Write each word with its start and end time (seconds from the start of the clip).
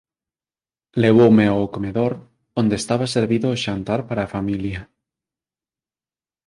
Levoume 1.01 1.45
ao 1.49 1.63
comedor, 1.75 2.13
onde 2.61 2.75
estaba 2.81 3.11
servido 3.15 3.47
o 3.55 3.59
xantar 3.65 4.01
para 4.09 4.21
a 4.23 4.31
familia. 4.35 4.81